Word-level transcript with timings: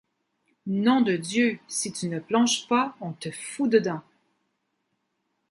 Nom 0.65 1.01
de 1.01 1.15
Dieu! 1.15 1.59
si 1.67 1.91
tu 1.93 2.07
ne 2.09 2.17
plonges 2.19 2.67
pas, 2.67 2.95
on 3.01 3.11
te 3.13 3.29
fout 3.29 3.69
dedans… 3.69 4.01